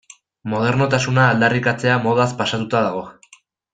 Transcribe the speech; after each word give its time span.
Modernotasuna 0.53 1.27
aldarrikatzea 1.33 1.99
modaz 2.07 2.29
pasatuta 2.41 2.83
dago. 2.89 3.05